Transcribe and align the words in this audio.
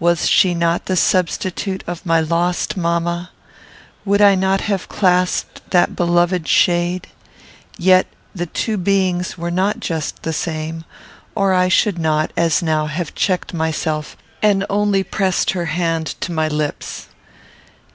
Was 0.00 0.30
she 0.30 0.54
not 0.54 0.86
the 0.86 0.96
substitute 0.96 1.84
of 1.86 2.06
my 2.06 2.22
lost 2.22 2.74
mamma? 2.74 3.30
Would 4.06 4.22
I 4.22 4.34
not 4.34 4.62
have 4.62 4.88
clasped 4.88 5.60
that 5.72 5.94
beloved 5.94 6.48
shade? 6.48 7.08
Yet 7.76 8.06
the 8.34 8.46
two 8.46 8.78
beings 8.78 9.36
were 9.36 9.50
not 9.50 9.78
just 9.80 10.22
the 10.22 10.32
same, 10.32 10.86
or 11.34 11.52
I 11.52 11.68
should 11.68 11.98
not, 11.98 12.32
as 12.34 12.62
now, 12.62 12.86
have 12.86 13.14
checked 13.14 13.52
myself, 13.52 14.16
and 14.42 14.64
only 14.70 15.02
pressed 15.04 15.50
her 15.50 15.66
hand 15.66 16.14
to 16.22 16.32
my 16.32 16.48
lips. 16.48 17.08